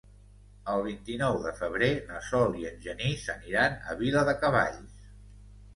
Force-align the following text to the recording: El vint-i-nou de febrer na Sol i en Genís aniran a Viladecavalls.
El 0.75 0.85
vint-i-nou 0.87 1.37
de 1.43 1.51
febrer 1.59 1.91
na 2.09 2.23
Sol 2.31 2.59
i 2.63 2.67
en 2.73 2.83
Genís 2.89 3.29
aniran 3.37 3.79
a 3.93 3.99
Viladecavalls. 4.03 5.11